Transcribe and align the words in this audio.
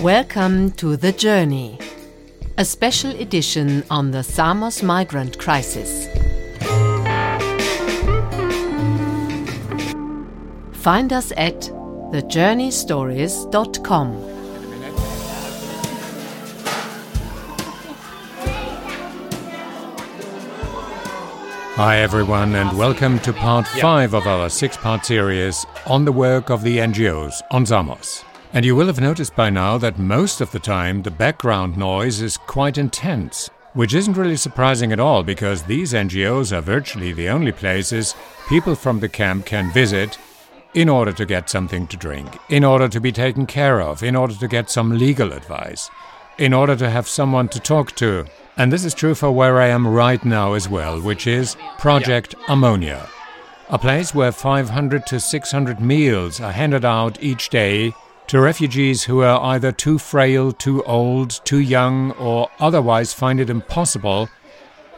Welcome 0.00 0.72
to 0.72 0.98
The 0.98 1.10
Journey, 1.10 1.78
a 2.58 2.66
special 2.66 3.12
edition 3.12 3.82
on 3.90 4.10
the 4.10 4.22
Samos 4.22 4.82
migrant 4.82 5.38
crisis. 5.38 6.06
Find 10.72 11.14
us 11.14 11.32
at 11.38 11.60
thejourneystories.com. 12.12 14.22
Hi, 21.76 22.00
everyone, 22.00 22.54
and 22.54 22.76
welcome 22.76 23.18
to 23.20 23.32
part 23.32 23.66
five 23.66 24.12
of 24.12 24.26
our 24.26 24.50
six 24.50 24.76
part 24.76 25.06
series 25.06 25.64
on 25.86 26.04
the 26.04 26.12
work 26.12 26.50
of 26.50 26.62
the 26.62 26.76
NGOs 26.76 27.40
on 27.50 27.64
Samos. 27.64 28.22
And 28.52 28.64
you 28.64 28.76
will 28.76 28.86
have 28.86 29.00
noticed 29.00 29.34
by 29.34 29.50
now 29.50 29.76
that 29.78 29.98
most 29.98 30.40
of 30.40 30.50
the 30.50 30.58
time 30.58 31.02
the 31.02 31.10
background 31.10 31.76
noise 31.76 32.22
is 32.22 32.36
quite 32.36 32.78
intense, 32.78 33.50
which 33.74 33.94
isn't 33.94 34.16
really 34.16 34.36
surprising 34.36 34.92
at 34.92 35.00
all 35.00 35.22
because 35.22 35.62
these 35.62 35.92
NGOs 35.92 36.56
are 36.56 36.62
virtually 36.62 37.12
the 37.12 37.28
only 37.28 37.52
places 37.52 38.14
people 38.48 38.74
from 38.74 39.00
the 39.00 39.08
camp 39.08 39.46
can 39.46 39.72
visit 39.72 40.18
in 40.74 40.88
order 40.88 41.12
to 41.12 41.26
get 41.26 41.50
something 41.50 41.86
to 41.86 41.96
drink, 41.96 42.38
in 42.48 42.62
order 42.62 42.88
to 42.88 43.00
be 43.00 43.10
taken 43.10 43.46
care 43.46 43.80
of, 43.80 44.02
in 44.02 44.14
order 44.14 44.34
to 44.34 44.48
get 44.48 44.70
some 44.70 44.96
legal 44.96 45.32
advice, 45.32 45.90
in 46.38 46.52
order 46.52 46.76
to 46.76 46.88
have 46.88 47.08
someone 47.08 47.48
to 47.48 47.58
talk 47.58 47.92
to. 47.96 48.26
And 48.56 48.72
this 48.72 48.84
is 48.84 48.94
true 48.94 49.14
for 49.14 49.30
where 49.30 49.60
I 49.60 49.68
am 49.68 49.88
right 49.88 50.22
now 50.24 50.52
as 50.52 50.68
well, 50.68 51.00
which 51.00 51.26
is 51.26 51.56
Project 51.78 52.34
Armonia, 52.46 53.08
a 53.70 53.78
place 53.78 54.14
where 54.14 54.32
500 54.32 55.06
to 55.06 55.18
600 55.18 55.80
meals 55.80 56.40
are 56.40 56.52
handed 56.52 56.84
out 56.84 57.22
each 57.22 57.48
day 57.48 57.92
to 58.28 58.40
refugees 58.40 59.04
who 59.04 59.22
are 59.22 59.40
either 59.54 59.72
too 59.72 59.98
frail, 59.98 60.52
too 60.52 60.82
old, 60.84 61.40
too 61.44 61.60
young, 61.60 62.12
or 62.12 62.50
otherwise 62.58 63.12
find 63.12 63.40
it 63.40 63.50
impossible 63.50 64.28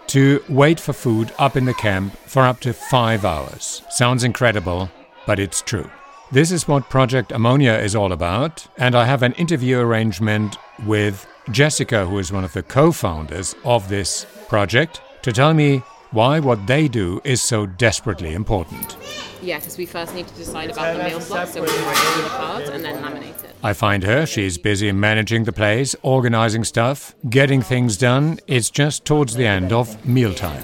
to 0.09 0.43
wait 0.48 0.81
for 0.81 0.93
food 0.93 1.33
up 1.39 1.56
in 1.56 1.67
the 1.67 1.75
camp 1.75 2.17
for 2.27 2.43
up 2.43 2.61
to 2.61 2.73
five 2.73 3.25
hours. 3.25 3.83
Sounds 3.91 4.25
incredible, 4.25 4.91
but 5.27 5.39
it's 5.39 5.61
true. 5.61 5.91
This 6.33 6.51
is 6.51 6.69
what 6.69 6.91
Project 6.91 7.31
Armonia 7.31 7.83
is 7.83 7.95
all 7.95 8.12
about, 8.12 8.67
and 8.77 8.95
I 8.95 9.05
have 9.05 9.23
an 9.23 9.33
interview 9.34 9.79
arrangement 9.79 10.56
with 10.87 11.27
Jessica, 11.51 12.06
who 12.06 12.19
is 12.19 12.33
one 12.33 12.45
of 12.45 12.53
the 12.53 12.62
co 12.62 12.93
founders 12.93 13.55
of 13.65 13.89
this 13.89 14.27
project, 14.49 15.01
to 15.23 15.33
tell 15.33 15.55
me 15.55 15.83
why 16.11 16.41
what 16.41 16.67
they 16.67 16.89
do 16.89 17.20
is 17.25 17.42
so 17.42 17.67
desperately 17.67 18.34
important. 18.34 18.97
Yeah, 19.42 19.59
because 19.59 19.78
we 19.78 19.87
first 19.87 20.15
need 20.15 20.27
to 20.27 20.34
decide 20.34 20.70
about 20.70 20.97
the 20.97 21.05
meal 21.05 21.20
slot, 21.20 21.48
so 21.48 21.62
we 21.62 21.69
can 21.69 21.84
write 21.84 21.97
it 21.97 22.17
on 22.17 22.23
the 22.23 22.28
card 22.28 22.62
and 22.65 22.84
then 22.84 23.03
laminate 23.03 23.45
it. 23.45 23.55
I 23.62 23.73
find 23.73 24.03
her, 24.05 24.27
she's 24.27 24.59
busy 24.59 24.91
managing 24.92 25.45
the 25.45 25.53
place, 25.53 25.95
organizing 26.03 26.65
stuff, 26.65 27.15
getting 27.28 27.62
things 27.62 27.97
done. 27.97 28.39
It's 28.47 28.70
just 28.70 29.05
towards 29.05 29.34
the 29.34 29.47
end 29.47 29.73
of 29.73 30.05
mealtime. 30.06 30.62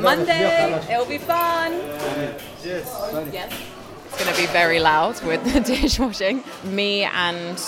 Monday, 0.00 0.74
it'll 0.90 1.06
be 1.06 1.18
fun. 1.18 1.72
Yes. 2.64 3.64
It's 4.06 4.24
going 4.24 4.34
to 4.34 4.40
be 4.40 4.46
very 4.48 4.80
loud 4.80 5.22
with 5.22 5.42
the 5.52 5.60
dishwashing. 5.74 6.42
Me 6.64 7.04
and 7.04 7.58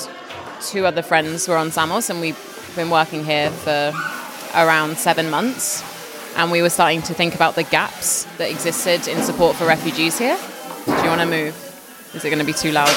two 0.60 0.86
other 0.86 1.02
friends 1.02 1.48
were 1.48 1.56
on 1.56 1.70
Samos, 1.70 2.10
and 2.10 2.20
we've 2.20 2.72
been 2.76 2.90
working 2.90 3.24
here 3.24 3.50
for 3.50 3.92
around 4.54 4.98
seven 4.98 5.30
months. 5.30 5.82
And 6.36 6.50
we 6.50 6.62
were 6.62 6.70
starting 6.70 7.02
to 7.02 7.14
think 7.14 7.34
about 7.34 7.54
the 7.54 7.62
gaps 7.62 8.24
that 8.38 8.50
existed 8.50 9.06
in 9.08 9.22
support 9.22 9.56
for 9.56 9.66
refugees 9.66 10.18
here. 10.18 10.38
Do 10.86 10.92
you 10.92 11.08
want 11.08 11.20
to 11.20 11.26
move? 11.26 11.54
Is 12.14 12.24
it 12.24 12.30
going 12.30 12.38
to 12.40 12.44
be 12.44 12.52
too 12.52 12.72
loud 12.72 12.94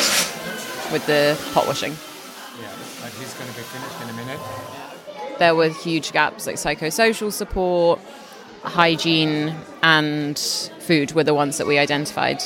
with 0.92 1.06
the 1.06 1.38
pot 1.54 1.68
washing? 1.68 1.92
Yeah, 1.92 2.70
but 3.02 3.12
he's 3.14 3.34
going 3.34 3.50
to 3.50 3.56
be 3.56 3.64
finished 3.64 4.02
in 4.02 4.10
a 4.10 4.14
minute. 4.14 4.40
There 5.38 5.54
were 5.54 5.70
huge 5.70 6.12
gaps 6.12 6.48
like 6.48 6.56
psychosocial 6.56 7.32
support, 7.32 8.00
hygiene, 8.64 9.56
and 9.84 10.40
food 10.80 11.12
were 11.12 11.24
the 11.24 11.34
ones 11.34 11.58
that 11.58 11.68
we 11.68 11.78
identified. 11.78 12.42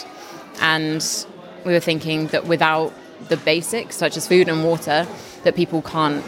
And 0.62 1.06
we 1.66 1.74
were 1.74 1.80
thinking 1.80 2.28
that 2.28 2.46
without 2.46 2.94
the 3.30 3.38
basics, 3.38 3.96
such 3.96 4.18
as 4.18 4.28
food 4.28 4.50
and 4.50 4.64
water, 4.64 5.08
that 5.44 5.56
people 5.56 5.82
can't 5.82 6.24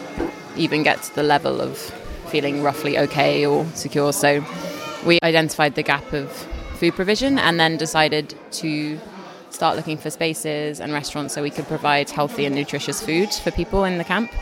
even 0.56 0.82
get 0.82 1.02
to 1.02 1.14
the 1.14 1.22
level 1.22 1.60
of 1.60 1.78
feeling 2.32 2.62
roughly 2.62 2.98
okay 2.98 3.44
or 3.44 3.66
secure. 3.74 4.10
So 4.10 4.42
we 5.04 5.18
identified 5.22 5.74
the 5.74 5.82
gap 5.82 6.14
of 6.14 6.32
food 6.80 6.94
provision 6.94 7.38
and 7.38 7.60
then 7.60 7.76
decided 7.76 8.34
to 8.52 8.98
start 9.50 9.76
looking 9.76 9.98
for 9.98 10.08
spaces 10.08 10.80
and 10.80 10.94
restaurants 10.94 11.34
so 11.34 11.42
we 11.42 11.50
could 11.50 11.66
provide 11.66 12.08
healthy 12.08 12.46
and 12.46 12.54
nutritious 12.54 13.02
food 13.02 13.30
for 13.30 13.50
people 13.50 13.84
in 13.84 13.98
the 13.98 14.04
camp. 14.04 14.32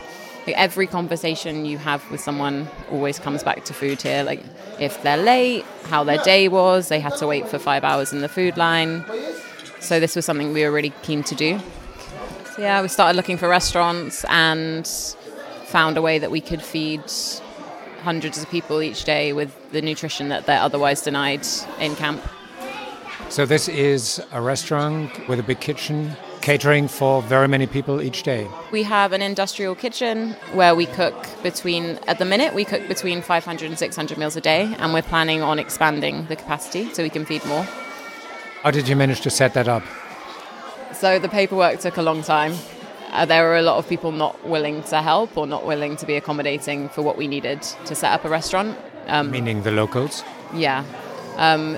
Like 0.47 0.55
every 0.57 0.87
conversation 0.87 1.65
you 1.65 1.77
have 1.79 2.09
with 2.09 2.21
someone 2.21 2.69
always 2.89 3.19
comes 3.19 3.43
back 3.43 3.65
to 3.65 3.73
food 3.73 4.01
here. 4.01 4.23
Like 4.23 4.41
if 4.79 5.03
they're 5.03 5.17
late, 5.17 5.65
how 5.83 6.05
their 6.05 6.17
day 6.19 6.47
was, 6.47 6.87
they 6.87 7.01
had 7.01 7.17
to 7.17 7.27
wait 7.27 7.49
for 7.49 7.59
five 7.59 7.83
hours 7.83 8.13
in 8.13 8.21
the 8.21 8.29
food 8.29 8.55
line. 8.55 9.03
So 9.81 9.99
this 9.99 10.15
was 10.15 10.23
something 10.25 10.53
we 10.53 10.63
were 10.63 10.71
really 10.71 10.93
keen 11.03 11.23
to 11.23 11.35
do. 11.35 11.59
So 12.55 12.61
yeah, 12.61 12.81
we 12.81 12.87
started 12.87 13.17
looking 13.17 13.35
for 13.35 13.49
restaurants 13.49 14.23
and 14.29 14.87
found 15.65 15.97
a 15.97 16.01
way 16.01 16.19
that 16.19 16.31
we 16.31 16.39
could 16.39 16.61
feed 16.61 17.03
hundreds 18.01 18.41
of 18.41 18.49
people 18.49 18.81
each 18.81 19.03
day 19.03 19.33
with 19.33 19.71
the 19.71 19.81
nutrition 19.81 20.29
that 20.29 20.45
they're 20.45 20.59
otherwise 20.59 21.01
denied 21.01 21.45
in 21.79 21.95
camp. 21.95 22.21
So, 23.29 23.45
this 23.45 23.69
is 23.69 24.21
a 24.33 24.41
restaurant 24.41 25.27
with 25.29 25.39
a 25.39 25.43
big 25.43 25.61
kitchen 25.61 26.17
catering 26.41 26.87
for 26.87 27.21
very 27.21 27.47
many 27.47 27.65
people 27.65 28.01
each 28.01 28.23
day. 28.23 28.47
We 28.71 28.83
have 28.83 29.13
an 29.13 29.21
industrial 29.21 29.75
kitchen 29.75 30.33
where 30.53 30.75
we 30.75 30.85
cook 30.85 31.15
between, 31.41 31.97
at 32.07 32.19
the 32.19 32.25
minute, 32.25 32.53
we 32.53 32.65
cook 32.65 32.87
between 32.87 33.21
500 33.21 33.69
and 33.69 33.79
600 33.79 34.17
meals 34.17 34.35
a 34.35 34.41
day, 34.41 34.75
and 34.79 34.93
we're 34.93 35.01
planning 35.01 35.41
on 35.41 35.59
expanding 35.59 36.25
the 36.25 36.35
capacity 36.35 36.93
so 36.93 37.03
we 37.03 37.09
can 37.09 37.25
feed 37.25 37.45
more. 37.45 37.63
How 38.63 38.71
did 38.71 38.87
you 38.87 38.95
manage 38.95 39.21
to 39.21 39.29
set 39.29 39.53
that 39.53 39.67
up? 39.67 39.83
So, 40.93 41.17
the 41.19 41.29
paperwork 41.29 41.79
took 41.79 41.97
a 41.97 42.01
long 42.01 42.23
time. 42.23 42.53
Uh, 43.11 43.25
there 43.25 43.43
were 43.43 43.57
a 43.57 43.61
lot 43.61 43.77
of 43.77 43.87
people 43.87 44.11
not 44.11 44.47
willing 44.47 44.81
to 44.83 45.01
help 45.01 45.37
or 45.37 45.45
not 45.45 45.65
willing 45.65 45.97
to 45.97 46.05
be 46.05 46.15
accommodating 46.15 46.87
for 46.89 47.01
what 47.01 47.17
we 47.17 47.27
needed 47.27 47.61
to 47.85 47.93
set 47.93 48.11
up 48.13 48.23
a 48.23 48.29
restaurant. 48.29 48.77
Um, 49.07 49.31
Meaning 49.31 49.63
the 49.63 49.71
locals? 49.71 50.23
Yeah. 50.53 50.85
Um, 51.35 51.77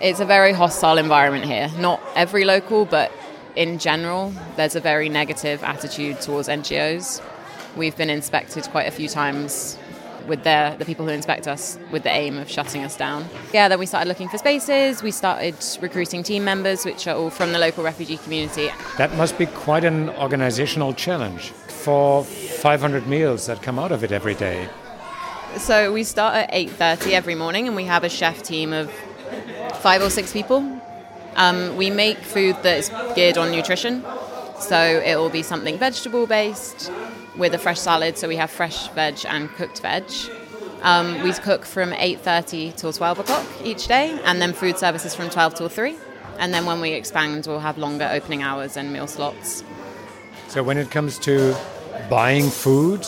it's 0.00 0.20
a 0.20 0.24
very 0.24 0.52
hostile 0.52 0.98
environment 0.98 1.44
here. 1.44 1.70
Not 1.78 2.00
every 2.16 2.44
local, 2.44 2.84
but 2.84 3.12
in 3.54 3.78
general, 3.78 4.32
there's 4.56 4.74
a 4.74 4.80
very 4.80 5.08
negative 5.08 5.62
attitude 5.62 6.20
towards 6.20 6.48
NGOs. 6.48 7.22
We've 7.76 7.96
been 7.96 8.10
inspected 8.10 8.64
quite 8.64 8.88
a 8.88 8.90
few 8.90 9.08
times 9.08 9.78
with 10.28 10.44
their, 10.44 10.76
the 10.76 10.84
people 10.84 11.06
who 11.06 11.12
inspect 11.12 11.48
us 11.48 11.78
with 11.90 12.02
the 12.02 12.10
aim 12.10 12.38
of 12.38 12.48
shutting 12.48 12.84
us 12.84 12.96
down. 12.96 13.26
Yeah, 13.52 13.68
then 13.68 13.78
we 13.78 13.86
started 13.86 14.08
looking 14.08 14.28
for 14.28 14.38
spaces. 14.38 15.02
We 15.02 15.10
started 15.10 15.56
recruiting 15.80 16.22
team 16.22 16.44
members, 16.44 16.84
which 16.84 17.06
are 17.06 17.16
all 17.16 17.30
from 17.30 17.52
the 17.52 17.58
local 17.58 17.82
refugee 17.82 18.18
community. 18.18 18.70
That 18.98 19.14
must 19.16 19.38
be 19.38 19.46
quite 19.46 19.84
an 19.84 20.10
organizational 20.10 20.92
challenge 20.94 21.50
for 21.50 22.24
500 22.24 23.06
meals 23.06 23.46
that 23.46 23.62
come 23.62 23.78
out 23.78 23.92
of 23.92 24.04
it 24.04 24.12
every 24.12 24.34
day. 24.34 24.68
So 25.56 25.92
we 25.92 26.04
start 26.04 26.34
at 26.36 26.50
8:30 26.52 27.14
every 27.14 27.34
morning, 27.34 27.66
and 27.66 27.74
we 27.74 27.84
have 27.84 28.04
a 28.04 28.08
chef 28.08 28.42
team 28.42 28.72
of 28.72 28.92
five 29.80 30.02
or 30.02 30.10
six 30.10 30.32
people. 30.32 30.80
Um, 31.36 31.76
we 31.76 31.88
make 31.90 32.18
food 32.18 32.56
that 32.62 32.78
is 32.78 32.90
geared 33.14 33.38
on 33.38 33.50
nutrition, 33.50 34.04
so 34.60 35.02
it 35.04 35.16
will 35.16 35.30
be 35.30 35.42
something 35.42 35.78
vegetable 35.78 36.26
based 36.26 36.90
with 37.36 37.54
a 37.54 37.58
fresh 37.58 37.80
salad. 37.80 38.18
So 38.18 38.28
we 38.28 38.36
have 38.36 38.50
fresh 38.50 38.88
veg 38.88 39.24
and 39.26 39.48
cooked 39.50 39.80
veg. 39.80 40.04
Um, 40.82 41.22
we 41.22 41.32
cook 41.32 41.64
from 41.64 41.92
8:30 41.92 42.76
till 42.76 42.92
12 42.92 43.18
o'clock 43.20 43.46
each 43.64 43.88
day, 43.88 44.18
and 44.24 44.40
then 44.40 44.52
food 44.52 44.78
services 44.78 45.14
from 45.14 45.28
12 45.30 45.54
till 45.54 45.68
3. 45.68 45.96
And 46.38 46.54
then 46.54 46.66
when 46.66 46.80
we 46.80 46.92
expand, 46.92 47.46
we'll 47.46 47.60
have 47.60 47.78
longer 47.78 48.08
opening 48.12 48.42
hours 48.42 48.76
and 48.76 48.92
meal 48.92 49.08
slots. 49.08 49.64
So 50.48 50.62
when 50.62 50.78
it 50.78 50.90
comes 50.90 51.18
to 51.20 51.56
buying 52.08 52.48
food 52.48 53.06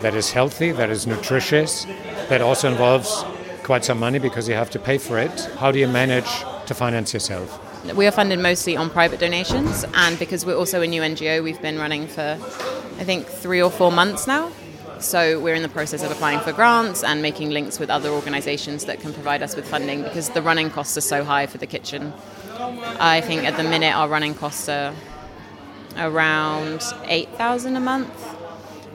that 0.00 0.14
is 0.14 0.30
healthy, 0.30 0.72
that 0.72 0.88
is 0.88 1.06
nutritious, 1.06 1.84
that 2.28 2.40
also 2.40 2.70
involves 2.70 3.24
quite 3.64 3.84
some 3.84 3.98
money 3.98 4.18
because 4.18 4.48
you 4.48 4.54
have 4.54 4.70
to 4.70 4.78
pay 4.78 4.98
for 4.98 5.18
it. 5.18 5.50
How 5.58 5.72
do 5.72 5.78
you 5.78 5.88
manage 5.88 6.44
to 6.66 6.74
finance 6.74 7.12
yourself? 7.12 7.69
We 7.96 8.06
are 8.06 8.10
funded 8.10 8.38
mostly 8.38 8.76
on 8.76 8.90
private 8.90 9.20
donations, 9.20 9.86
and 9.94 10.18
because 10.18 10.44
we're 10.44 10.56
also 10.56 10.82
a 10.82 10.86
new 10.86 11.00
NGO, 11.00 11.42
we've 11.42 11.60
been 11.62 11.78
running 11.78 12.06
for 12.06 12.38
I 13.00 13.04
think 13.04 13.26
three 13.26 13.62
or 13.62 13.70
four 13.70 13.90
months 13.90 14.26
now. 14.26 14.52
So 14.98 15.40
we're 15.40 15.54
in 15.54 15.62
the 15.62 15.68
process 15.68 16.02
of 16.02 16.10
applying 16.10 16.40
for 16.40 16.52
grants 16.52 17.02
and 17.02 17.22
making 17.22 17.50
links 17.50 17.80
with 17.80 17.88
other 17.88 18.10
organisations 18.10 18.84
that 18.84 19.00
can 19.00 19.14
provide 19.14 19.42
us 19.42 19.56
with 19.56 19.66
funding 19.66 20.02
because 20.02 20.28
the 20.28 20.42
running 20.42 20.68
costs 20.68 20.98
are 20.98 21.00
so 21.00 21.24
high 21.24 21.46
for 21.46 21.56
the 21.56 21.66
kitchen. 21.66 22.12
I 22.58 23.22
think 23.22 23.44
at 23.44 23.56
the 23.56 23.64
minute 23.64 23.94
our 23.94 24.08
running 24.08 24.34
costs 24.34 24.68
are 24.68 24.94
around 25.96 26.82
eight 27.04 27.30
thousand 27.30 27.76
a 27.76 27.80
month 27.80 28.12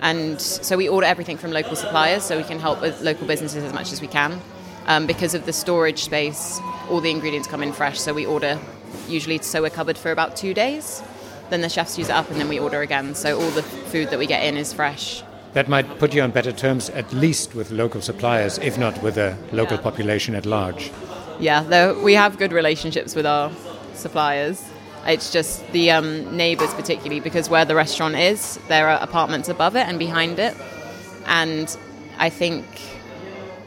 and 0.01 0.39
so 0.39 0.77
we 0.77 0.87
order 0.87 1.07
everything 1.07 1.37
from 1.37 1.51
local 1.51 1.75
suppliers 1.75 2.23
so 2.23 2.37
we 2.37 2.43
can 2.43 2.59
help 2.59 2.81
with 2.81 3.01
local 3.01 3.25
businesses 3.25 3.63
as 3.63 3.73
much 3.73 3.91
as 3.91 3.99
we 3.99 4.07
can 4.07 4.39
um, 4.85 5.07
because 5.07 5.33
of 5.33 5.45
the 5.45 5.53
storage 5.53 6.03
space 6.03 6.59
all 6.89 7.01
the 7.01 7.09
ingredients 7.09 7.47
come 7.47 7.63
in 7.63 7.73
fresh 7.73 7.99
so 7.99 8.13
we 8.13 8.25
order 8.25 8.59
usually 9.07 9.37
so 9.39 9.61
we're 9.61 9.69
covered 9.69 9.97
for 9.97 10.11
about 10.11 10.35
two 10.35 10.53
days 10.53 11.01
then 11.49 11.61
the 11.61 11.69
chefs 11.69 11.97
use 11.97 12.09
it 12.09 12.13
up, 12.15 12.29
and 12.31 12.39
then 12.39 12.49
we 12.49 12.59
order 12.59 12.81
again. 12.81 13.15
So 13.15 13.39
all 13.39 13.49
the 13.51 13.63
food 13.63 14.09
that 14.09 14.19
we 14.19 14.25
get 14.25 14.43
in 14.43 14.57
is 14.57 14.73
fresh. 14.73 15.23
That 15.53 15.69
might 15.69 15.99
put 15.99 16.13
you 16.13 16.21
on 16.21 16.31
better 16.31 16.51
terms, 16.51 16.89
at 16.89 17.11
least 17.13 17.55
with 17.55 17.71
local 17.71 18.01
suppliers, 18.01 18.57
if 18.59 18.77
not 18.77 19.01
with 19.01 19.15
the 19.15 19.37
local 19.51 19.77
Yeah. 19.77 19.83
population 19.83 20.35
at 20.35 20.45
large. 20.45 20.91
Yeah, 21.39 21.63
though 21.63 22.01
we 22.01 22.13
have 22.13 22.37
good 22.37 22.51
relationships 22.51 23.15
with 23.15 23.25
our 23.25 23.51
suppliers. 23.93 24.61
It's 25.05 25.31
just 25.31 25.71
the 25.71 25.91
um, 25.91 26.35
neighbours, 26.35 26.73
particularly 26.73 27.19
because 27.19 27.49
where 27.49 27.63
the 27.63 27.75
restaurant 27.75 28.15
is, 28.15 28.59
there 28.67 28.89
are 28.89 28.99
apartments 29.01 29.49
above 29.49 29.75
it 29.75 29.87
and 29.87 29.99
behind 29.99 30.39
it. 30.39 30.55
And 31.27 31.75
I 32.17 32.29
think 32.29 32.65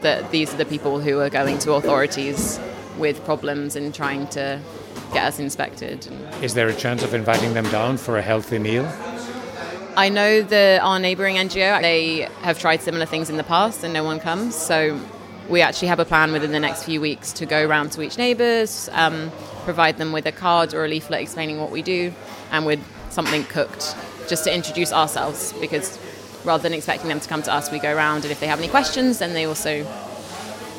that 0.01 0.31
these 0.31 0.53
are 0.53 0.57
the 0.57 0.65
people 0.65 0.99
who 0.99 1.19
are 1.21 1.29
going 1.29 1.59
to 1.59 1.73
authorities 1.73 2.59
with 2.97 3.23
problems 3.23 3.75
and 3.77 3.95
trying 3.95 4.27
to 4.27 4.59
get 5.13 5.25
us 5.25 5.39
inspected. 5.39 6.07
Is 6.41 6.53
there 6.53 6.67
a 6.67 6.73
chance 6.73 7.03
of 7.03 7.13
inviting 7.13 7.53
them 7.53 7.69
down 7.71 7.97
for 7.97 8.17
a 8.17 8.21
healthy 8.21 8.59
meal? 8.59 8.85
I 9.97 10.09
know 10.09 10.41
that 10.41 10.81
our 10.81 10.99
neighbouring 10.99 11.35
NGO, 11.35 11.81
they 11.81 12.27
have 12.41 12.59
tried 12.59 12.81
similar 12.81 13.05
things 13.05 13.29
in 13.29 13.37
the 13.37 13.43
past 13.43 13.83
and 13.83 13.93
no 13.93 14.03
one 14.03 14.19
comes. 14.19 14.55
So 14.55 14.99
we 15.49 15.61
actually 15.61 15.89
have 15.89 15.99
a 15.99 16.05
plan 16.05 16.31
within 16.31 16.51
the 16.51 16.59
next 16.59 16.83
few 16.83 17.01
weeks 17.01 17.33
to 17.33 17.45
go 17.45 17.67
around 17.67 17.91
to 17.93 18.01
each 18.01 18.17
neighbours, 18.17 18.87
um, 18.93 19.31
provide 19.63 19.97
them 19.97 20.11
with 20.11 20.25
a 20.25 20.31
card 20.31 20.73
or 20.73 20.85
a 20.85 20.87
leaflet 20.87 21.21
explaining 21.21 21.59
what 21.59 21.71
we 21.71 21.81
do 21.81 22.13
and 22.51 22.65
with 22.65 22.79
something 23.09 23.43
cooked 23.45 23.95
just 24.27 24.43
to 24.43 24.53
introduce 24.53 24.93
ourselves 24.93 25.53
because 25.59 25.99
rather 26.45 26.63
than 26.63 26.73
expecting 26.73 27.09
them 27.09 27.19
to 27.19 27.27
come 27.27 27.41
to 27.43 27.51
us, 27.51 27.71
we 27.71 27.79
go 27.79 27.93
around 27.93 28.23
and 28.23 28.31
if 28.31 28.39
they 28.39 28.47
have 28.47 28.59
any 28.59 28.69
questions, 28.69 29.19
then 29.19 29.33
they 29.33 29.45
also 29.45 29.85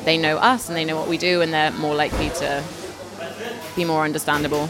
they 0.05 0.17
know 0.17 0.37
us 0.37 0.67
and 0.67 0.75
they 0.75 0.85
know 0.85 0.95
what 0.95 1.07
we 1.07 1.17
do 1.17 1.41
and 1.41 1.53
they're 1.53 1.71
more 1.73 1.93
likely 1.93 2.29
to 2.29 2.63
be 3.75 3.85
more 3.85 4.03
understandable. 4.03 4.69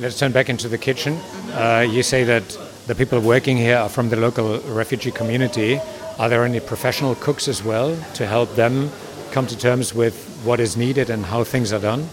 Let's 0.00 0.18
turn 0.18 0.32
back 0.32 0.48
into 0.48 0.68
the 0.68 0.78
kitchen. 0.78 1.14
Uh, 1.52 1.86
you 1.88 2.02
say 2.02 2.24
that 2.24 2.58
the 2.86 2.94
people 2.94 3.20
working 3.20 3.56
here 3.56 3.76
are 3.76 3.88
from 3.88 4.08
the 4.08 4.16
local 4.16 4.58
refugee 4.60 5.12
community. 5.12 5.80
Are 6.18 6.28
there 6.28 6.44
any 6.44 6.60
professional 6.60 7.14
cooks 7.16 7.48
as 7.48 7.62
well 7.62 7.96
to 8.14 8.26
help 8.26 8.54
them 8.54 8.90
come 9.30 9.46
to 9.46 9.56
terms 9.56 9.94
with 9.94 10.40
what 10.44 10.60
is 10.60 10.76
needed 10.76 11.08
and 11.10 11.24
how 11.24 11.44
things 11.44 11.72
are 11.72 11.80
done? 11.80 12.08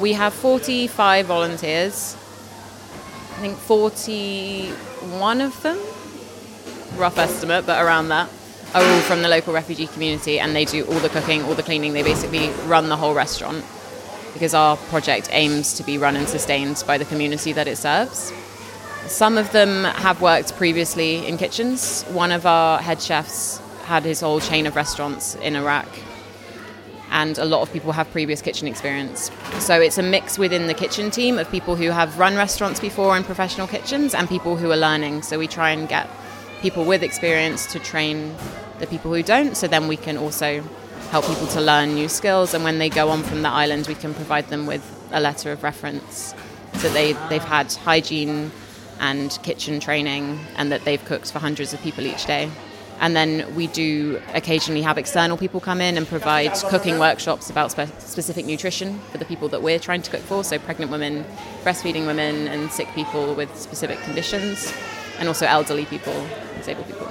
We 0.00 0.12
have 0.14 0.34
45 0.34 1.26
volunteers. 1.26 2.16
I 3.36 3.40
think 3.40 3.56
41 3.58 5.40
of 5.40 5.62
them, 5.62 5.78
rough 6.96 7.18
estimate, 7.18 7.66
but 7.66 7.82
around 7.84 8.08
that, 8.08 8.28
are 8.74 8.82
all 8.82 9.00
from 9.00 9.22
the 9.22 9.28
local 9.28 9.54
refugee 9.54 9.86
community 9.86 10.40
and 10.40 10.54
they 10.54 10.64
do 10.64 10.84
all 10.86 10.98
the 10.98 11.08
cooking, 11.08 11.42
all 11.44 11.54
the 11.54 11.62
cleaning. 11.62 11.92
They 11.92 12.02
basically 12.02 12.48
run 12.66 12.88
the 12.88 12.96
whole 12.96 13.14
restaurant 13.14 13.64
because 14.34 14.52
our 14.52 14.76
project 14.76 15.28
aims 15.32 15.72
to 15.74 15.82
be 15.82 15.96
run 15.96 16.16
and 16.16 16.28
sustained 16.28 16.84
by 16.86 16.98
the 16.98 17.06
community 17.06 17.52
that 17.54 17.66
it 17.66 17.76
serves. 17.76 18.32
Some 19.06 19.38
of 19.38 19.50
them 19.52 19.84
have 19.84 20.20
worked 20.20 20.54
previously 20.56 21.26
in 21.26 21.38
kitchens. 21.38 22.02
One 22.04 22.32
of 22.32 22.44
our 22.44 22.78
head 22.78 23.00
chefs 23.00 23.58
had 23.84 24.02
his 24.02 24.20
whole 24.20 24.40
chain 24.40 24.66
of 24.66 24.76
restaurants 24.76 25.34
in 25.36 25.56
Iraq 25.56 25.88
and 27.14 27.38
a 27.38 27.44
lot 27.44 27.62
of 27.62 27.72
people 27.72 27.92
have 27.92 28.10
previous 28.10 28.42
kitchen 28.42 28.66
experience. 28.66 29.30
So 29.60 29.80
it's 29.80 29.98
a 29.98 30.02
mix 30.02 30.36
within 30.36 30.66
the 30.66 30.74
kitchen 30.74 31.12
team 31.12 31.38
of 31.38 31.48
people 31.48 31.76
who 31.76 31.90
have 31.90 32.18
run 32.18 32.34
restaurants 32.34 32.80
before 32.80 33.16
in 33.16 33.22
professional 33.22 33.68
kitchens 33.68 34.14
and 34.14 34.28
people 34.28 34.56
who 34.56 34.70
are 34.72 34.76
learning. 34.76 35.22
So 35.22 35.38
we 35.38 35.46
try 35.46 35.70
and 35.70 35.88
get 35.88 36.10
people 36.60 36.84
with 36.84 37.04
experience 37.04 37.70
to 37.72 37.78
train 37.78 38.34
the 38.80 38.88
people 38.88 39.14
who 39.14 39.22
don't, 39.22 39.56
so 39.56 39.68
then 39.68 39.86
we 39.86 39.96
can 39.96 40.16
also 40.16 40.64
help 41.14 41.26
people 41.26 41.46
to 41.46 41.60
learn 41.60 41.94
new 41.94 42.08
skills. 42.08 42.54
And 42.54 42.64
when 42.64 42.80
they 42.80 42.88
go 42.88 43.08
on 43.08 43.22
from 43.22 43.42
the 43.42 43.48
island, 43.48 43.86
we 43.86 43.94
can 43.94 44.12
provide 44.14 44.48
them 44.48 44.66
with 44.66 44.82
a 45.12 45.20
letter 45.20 45.52
of 45.52 45.62
reference 45.62 46.34
so 46.78 46.88
they, 46.88 47.12
they've 47.28 47.40
had 47.44 47.72
hygiene 47.72 48.50
and 48.98 49.38
kitchen 49.44 49.78
training 49.78 50.40
and 50.56 50.72
that 50.72 50.84
they've 50.84 51.04
cooked 51.04 51.30
for 51.30 51.38
hundreds 51.38 51.72
of 51.72 51.80
people 51.82 52.04
each 52.04 52.26
day. 52.26 52.50
And 52.98 53.14
then 53.14 53.54
we 53.54 53.68
do 53.68 54.20
occasionally 54.34 54.82
have 54.82 54.98
external 54.98 55.36
people 55.36 55.60
come 55.60 55.80
in 55.80 55.96
and 55.96 56.04
provide 56.04 56.52
cooking 56.68 56.98
workshops 56.98 57.48
about 57.48 57.70
spe- 57.70 57.96
specific 58.00 58.44
nutrition 58.44 58.98
for 59.12 59.18
the 59.18 59.24
people 59.24 59.48
that 59.50 59.62
we're 59.62 59.78
trying 59.78 60.02
to 60.02 60.10
cook 60.10 60.22
for. 60.22 60.42
So, 60.42 60.58
pregnant 60.58 60.90
women, 60.90 61.24
breastfeeding 61.62 62.06
women, 62.06 62.48
and 62.48 62.72
sick 62.72 62.88
people 62.92 63.36
with 63.36 63.56
specific 63.56 64.00
conditions, 64.00 64.72
and 65.20 65.28
also 65.28 65.46
elderly 65.46 65.84
people, 65.86 66.26
disabled 66.56 66.86
people. 66.86 67.06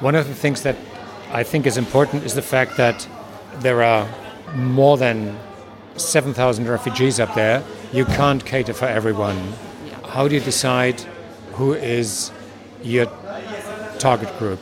One 0.00 0.14
of 0.14 0.28
the 0.28 0.34
things 0.34 0.62
that 0.62 0.76
I 1.30 1.42
think 1.42 1.66
is 1.66 1.76
important 1.76 2.24
is 2.24 2.34
the 2.34 2.42
fact 2.42 2.76
that 2.78 3.06
there 3.60 3.82
are 3.82 4.08
more 4.54 4.96
than 4.96 5.38
7,000 5.96 6.66
refugees 6.66 7.20
up 7.20 7.34
there. 7.34 7.62
You 7.92 8.06
can't 8.06 8.44
cater 8.44 8.72
for 8.72 8.86
everyone. 8.86 9.52
How 10.04 10.26
do 10.26 10.34
you 10.34 10.40
decide 10.40 11.00
who 11.52 11.74
is 11.74 12.32
your 12.82 13.06
target 13.98 14.36
group? 14.38 14.58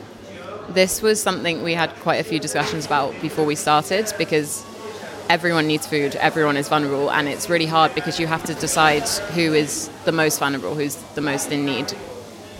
This 0.69 1.01
was 1.01 1.21
something 1.21 1.63
we 1.63 1.73
had 1.73 1.95
quite 2.01 2.19
a 2.19 2.23
few 2.23 2.39
discussions 2.39 2.85
about 2.85 3.13
before 3.21 3.45
we 3.45 3.55
started 3.55 4.11
because 4.17 4.65
everyone 5.29 5.67
needs 5.67 5.87
food, 5.87 6.15
everyone 6.17 6.57
is 6.57 6.67
vulnerable, 6.67 7.09
and 7.11 7.27
it's 7.27 7.49
really 7.49 7.65
hard 7.65 7.95
because 7.95 8.19
you 8.19 8.27
have 8.27 8.43
to 8.45 8.53
decide 8.55 9.07
who 9.33 9.53
is 9.53 9.89
the 10.03 10.11
most 10.11 10.39
vulnerable, 10.39 10.75
who's 10.75 10.95
the 11.15 11.21
most 11.21 11.51
in 11.51 11.65
need. 11.65 11.93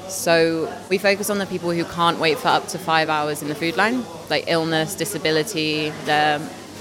So 0.10 0.74
we 0.90 0.98
focus 0.98 1.30
on 1.30 1.38
the 1.38 1.46
people 1.46 1.72
who 1.72 1.84
can't 1.84 2.20
wait 2.20 2.38
for 2.38 2.48
up 2.48 2.68
to 2.70 2.80
five 2.80 3.10
hours 3.10 3.42
in 3.42 3.50
the 3.50 3.56
food 3.56 3.78
line, 3.78 4.04
like 4.30 4.46
illness, 4.48 4.96
disability, 4.96 5.90
they're 6.06 6.40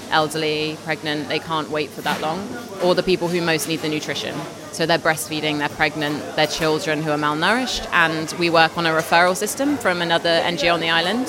elderly, 0.09 0.77
pregnant, 0.83 1.27
they 1.27 1.39
can't 1.39 1.69
wait 1.69 1.89
for 1.89 2.01
that 2.01 2.21
long, 2.21 2.47
or 2.81 2.95
the 2.95 3.03
people 3.03 3.27
who 3.27 3.41
most 3.41 3.67
need 3.67 3.81
the 3.81 3.89
nutrition. 3.89 4.35
So 4.71 4.85
they're 4.85 4.97
breastfeeding, 4.97 5.59
they're 5.59 5.69
pregnant, 5.69 6.23
they're 6.35 6.47
children 6.47 7.01
who 7.01 7.11
are 7.11 7.17
malnourished, 7.17 7.87
and 7.91 8.33
we 8.39 8.49
work 8.49 8.77
on 8.77 8.85
a 8.85 8.91
referral 8.91 9.35
system 9.35 9.77
from 9.77 10.01
another 10.01 10.41
NGO 10.41 10.73
on 10.73 10.79
the 10.79 10.89
island. 10.89 11.27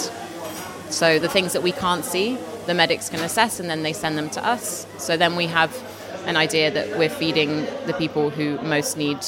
So 0.90 1.18
the 1.18 1.28
things 1.28 1.52
that 1.52 1.62
we 1.62 1.72
can't 1.72 2.04
see, 2.04 2.38
the 2.66 2.74
medics 2.74 3.08
can 3.08 3.20
assess 3.20 3.60
and 3.60 3.68
then 3.68 3.82
they 3.82 3.92
send 3.92 4.16
them 4.16 4.30
to 4.30 4.46
us. 4.46 4.86
So 4.98 5.16
then 5.16 5.36
we 5.36 5.46
have 5.46 5.74
an 6.26 6.36
idea 6.36 6.70
that 6.70 6.98
we're 6.98 7.08
feeding 7.08 7.66
the 7.86 7.94
people 7.96 8.30
who 8.30 8.60
most 8.60 8.96
need 8.96 9.18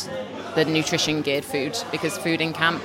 the 0.54 0.64
nutrition 0.64 1.22
geared 1.22 1.44
food 1.44 1.78
because 1.90 2.16
food 2.18 2.40
in 2.40 2.52
camp 2.52 2.82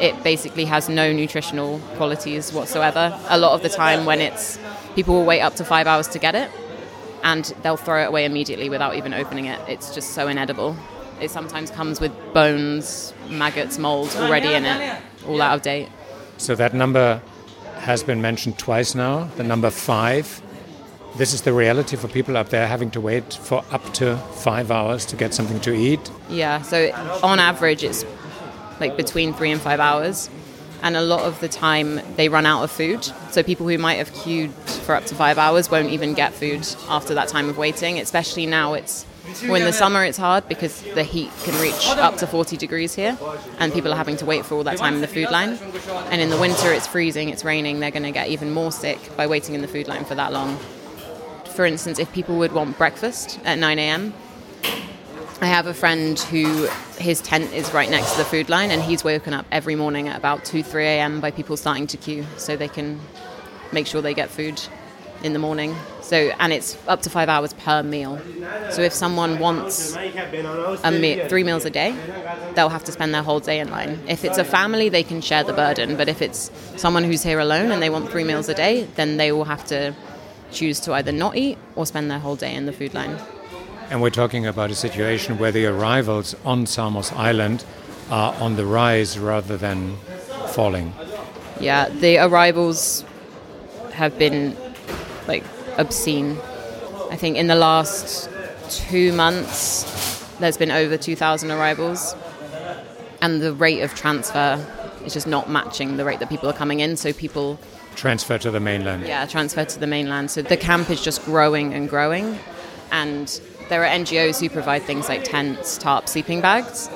it 0.00 0.20
basically 0.24 0.64
has 0.64 0.88
no 0.88 1.12
nutritional 1.12 1.78
qualities 1.96 2.52
whatsoever. 2.52 3.16
A 3.28 3.38
lot 3.38 3.52
of 3.52 3.62
the 3.62 3.68
time 3.68 4.04
when 4.04 4.20
it's 4.20 4.58
people 4.94 5.14
will 5.14 5.24
wait 5.24 5.40
up 5.40 5.54
to 5.56 5.64
5 5.64 5.86
hours 5.86 6.08
to 6.08 6.18
get 6.18 6.34
it 6.34 6.50
and 7.22 7.44
they'll 7.62 7.76
throw 7.76 8.02
it 8.02 8.06
away 8.06 8.24
immediately 8.24 8.68
without 8.68 8.96
even 8.96 9.14
opening 9.14 9.46
it. 9.46 9.60
It's 9.68 9.94
just 9.94 10.10
so 10.10 10.26
inedible. 10.26 10.76
It 11.20 11.30
sometimes 11.30 11.70
comes 11.70 12.00
with 12.00 12.12
bones, 12.34 13.14
maggots, 13.28 13.78
mold 13.78 14.14
already 14.16 14.54
in 14.54 14.64
it, 14.64 15.00
all 15.26 15.40
out 15.40 15.54
of 15.54 15.62
date. 15.62 15.88
So 16.36 16.56
that 16.56 16.74
number 16.74 17.22
has 17.78 18.02
been 18.02 18.20
mentioned 18.20 18.58
twice 18.58 18.96
now, 18.96 19.28
the 19.36 19.44
number 19.44 19.70
five. 19.70 20.42
This 21.16 21.34
is 21.34 21.42
the 21.42 21.52
reality 21.52 21.96
for 21.96 22.08
people 22.08 22.38
up 22.38 22.48
there 22.48 22.66
having 22.66 22.90
to 22.92 23.00
wait 23.00 23.34
for 23.34 23.62
up 23.70 23.92
to 23.94 24.16
five 24.16 24.70
hours 24.70 25.04
to 25.06 25.16
get 25.16 25.34
something 25.34 25.60
to 25.60 25.74
eat. 25.74 26.10
Yeah, 26.30 26.62
so 26.62 26.90
on 27.22 27.38
average, 27.38 27.84
it's 27.84 28.04
like 28.80 28.96
between 28.96 29.34
three 29.34 29.50
and 29.50 29.60
five 29.60 29.78
hours. 29.78 30.30
And 30.82 30.96
a 30.96 31.02
lot 31.02 31.20
of 31.20 31.38
the 31.40 31.48
time, 31.48 32.00
they 32.16 32.28
run 32.28 32.44
out 32.44 32.64
of 32.64 32.70
food. 32.70 33.04
So 33.30 33.42
people 33.42 33.68
who 33.68 33.78
might 33.78 33.96
have 33.96 34.12
queued 34.14 34.50
for 34.52 34.96
up 34.96 35.04
to 35.06 35.14
five 35.14 35.38
hours 35.38 35.70
won't 35.70 35.90
even 35.90 36.14
get 36.14 36.32
food 36.32 36.66
after 36.88 37.14
that 37.14 37.28
time 37.28 37.48
of 37.48 37.56
waiting. 37.56 38.00
Especially 38.00 38.46
now, 38.46 38.72
it's 38.74 39.06
well, 39.44 39.54
in 39.54 39.64
the 39.64 39.72
summer 39.72 40.04
it's 40.04 40.18
hard 40.18 40.48
because 40.48 40.82
the 40.94 41.04
heat 41.04 41.30
can 41.44 41.60
reach 41.62 41.86
up 41.90 42.16
to 42.16 42.26
40 42.26 42.56
degrees 42.56 42.94
here, 42.94 43.16
and 43.58 43.72
people 43.72 43.92
are 43.92 43.96
having 43.96 44.16
to 44.16 44.26
wait 44.26 44.44
for 44.44 44.56
all 44.56 44.64
that 44.64 44.78
time 44.78 44.94
in 44.94 45.00
the 45.00 45.06
food 45.06 45.30
line. 45.30 45.58
And 46.10 46.20
in 46.20 46.30
the 46.30 46.38
winter, 46.38 46.72
it's 46.72 46.88
freezing, 46.88 47.28
it's 47.28 47.44
raining. 47.44 47.78
They're 47.78 47.92
going 47.92 48.02
to 48.02 48.10
get 48.10 48.28
even 48.28 48.50
more 48.50 48.72
sick 48.72 48.98
by 49.16 49.28
waiting 49.28 49.54
in 49.54 49.62
the 49.62 49.68
food 49.68 49.86
line 49.86 50.04
for 50.04 50.16
that 50.16 50.32
long. 50.32 50.58
For 51.54 51.66
instance, 51.66 51.98
if 51.98 52.10
people 52.12 52.36
would 52.38 52.52
want 52.52 52.78
breakfast 52.78 53.38
at 53.44 53.58
9 53.58 53.78
a.m., 53.78 54.14
I 55.42 55.46
have 55.46 55.66
a 55.66 55.74
friend 55.74 56.18
who 56.18 56.68
his 56.98 57.20
tent 57.20 57.52
is 57.52 57.74
right 57.74 57.90
next 57.90 58.12
to 58.12 58.18
the 58.18 58.24
food 58.24 58.48
line, 58.48 58.70
and 58.70 58.80
he's 58.80 59.02
woken 59.02 59.34
up 59.34 59.44
every 59.50 59.74
morning 59.74 60.08
at 60.08 60.16
about 60.16 60.44
2 60.44 60.62
3 60.62 60.84
a.m. 60.84 61.20
by 61.20 61.30
people 61.30 61.56
starting 61.56 61.86
to 61.88 61.96
queue 61.96 62.24
so 62.36 62.56
they 62.56 62.68
can 62.68 63.00
make 63.72 63.86
sure 63.86 64.00
they 64.00 64.14
get 64.14 64.30
food 64.30 64.62
in 65.22 65.32
the 65.32 65.38
morning. 65.38 65.74
So, 66.00 66.16
and 66.38 66.52
it's 66.52 66.78
up 66.88 67.02
to 67.02 67.10
five 67.10 67.28
hours 67.28 67.52
per 67.54 67.82
meal. 67.82 68.20
So, 68.70 68.82
if 68.82 68.92
someone 68.92 69.38
wants 69.38 69.94
a 70.84 70.90
me- 70.90 71.28
three 71.28 71.44
meals 71.44 71.64
a 71.64 71.70
day, 71.70 71.94
they'll 72.54 72.68
have 72.68 72.84
to 72.84 72.92
spend 72.92 73.12
their 73.12 73.22
whole 73.22 73.40
day 73.40 73.58
in 73.60 73.70
line. 73.70 74.00
If 74.08 74.24
it's 74.24 74.38
a 74.38 74.44
family, 74.44 74.88
they 74.88 75.02
can 75.02 75.20
share 75.20 75.44
the 75.44 75.52
burden, 75.52 75.96
but 75.96 76.08
if 76.08 76.22
it's 76.22 76.50
someone 76.76 77.04
who's 77.04 77.22
here 77.22 77.40
alone 77.40 77.72
and 77.72 77.82
they 77.82 77.90
want 77.90 78.10
three 78.10 78.24
meals 78.24 78.48
a 78.48 78.54
day, 78.54 78.88
then 78.94 79.16
they 79.16 79.32
will 79.32 79.44
have 79.44 79.64
to 79.66 79.94
choose 80.52 80.80
to 80.80 80.92
either 80.92 81.12
not 81.12 81.36
eat 81.36 81.58
or 81.76 81.86
spend 81.86 82.10
their 82.10 82.18
whole 82.18 82.36
day 82.36 82.54
in 82.54 82.66
the 82.66 82.72
food 82.72 82.94
line. 82.94 83.16
And 83.90 84.00
we're 84.00 84.10
talking 84.10 84.46
about 84.46 84.70
a 84.70 84.74
situation 84.74 85.38
where 85.38 85.52
the 85.52 85.66
arrivals 85.66 86.34
on 86.44 86.66
Samos 86.66 87.12
Island 87.12 87.64
are 88.10 88.34
on 88.34 88.56
the 88.56 88.64
rise 88.64 89.18
rather 89.18 89.56
than 89.56 89.96
falling. 90.48 90.92
Yeah, 91.60 91.88
the 91.88 92.18
arrivals 92.18 93.04
have 93.92 94.18
been 94.18 94.56
like 95.28 95.44
obscene. 95.78 96.38
I 97.10 97.16
think 97.16 97.36
in 97.36 97.46
the 97.46 97.54
last 97.54 98.30
two 98.70 99.12
months, 99.12 99.84
there's 100.40 100.56
been 100.56 100.70
over 100.70 100.96
2,000 100.96 101.50
arrivals. 101.50 102.14
and 103.22 103.40
the 103.40 103.54
rate 103.54 103.80
of 103.82 103.94
transfer 103.94 104.58
is 105.06 105.14
just 105.14 105.28
not 105.28 105.48
matching 105.48 105.96
the 105.96 106.04
rate 106.04 106.18
that 106.18 106.28
people 106.28 106.48
are 106.48 106.52
coming 106.52 106.80
in. 106.80 106.96
So 106.96 107.12
people 107.12 107.58
transfer 107.94 108.38
to 108.38 108.50
the 108.50 108.60
mainland. 108.60 109.06
Yeah, 109.06 109.26
transfer 109.26 109.64
to 109.64 109.78
the 109.78 109.86
mainland. 109.86 110.30
So 110.30 110.42
the 110.42 110.56
camp 110.56 110.90
is 110.90 111.02
just 111.02 111.24
growing 111.24 111.74
and 111.74 111.88
growing, 111.88 112.38
and 112.90 113.40
there 113.68 113.84
are 113.84 113.88
NGOs 113.88 114.40
who 114.40 114.50
provide 114.50 114.82
things 114.82 115.08
like 115.08 115.24
tents, 115.24 115.78
tarp, 115.78 116.08
sleeping 116.08 116.40
bags, 116.40 116.88